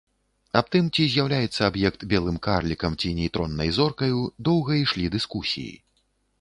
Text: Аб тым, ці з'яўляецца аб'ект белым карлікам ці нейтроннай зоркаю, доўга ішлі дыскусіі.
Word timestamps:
Аб 0.61 0.69
тым, 0.75 0.87
ці 0.95 1.03
з'яўляецца 1.15 1.61
аб'ект 1.69 2.07
белым 2.15 2.41
карлікам 2.49 2.97
ці 3.03 3.13
нейтроннай 3.21 3.69
зоркаю, 3.79 4.19
доўга 4.51 4.83
ішлі 4.83 5.15
дыскусіі. 5.21 5.75